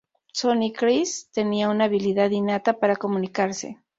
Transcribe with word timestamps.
Sonny 0.33 0.71
Criss 0.73 1.29
tenía 1.31 1.69
una 1.69 1.83
habilidad 1.83 2.31
innata 2.31 2.79
para 2.79 2.95
comunicarse. 2.95 3.77